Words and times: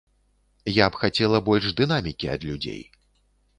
Я 0.77 0.85
б 0.95 1.01
хацела 1.01 1.43
больш 1.51 1.69
дынамікі 1.83 2.33
ад 2.39 2.49
людзей. 2.51 2.83